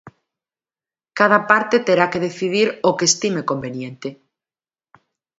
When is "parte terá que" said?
1.51-2.23